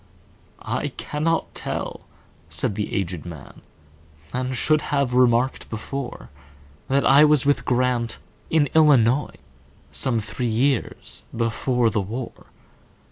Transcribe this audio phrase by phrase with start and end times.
[0.63, 2.01] "I cannot tell,"
[2.49, 6.31] said the aged man,"And should have remarked before,
[6.87, 12.47] That I was with Grant,—in Illinois,—Some three years before the war."